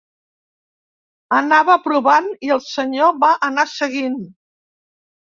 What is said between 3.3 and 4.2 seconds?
anar seguint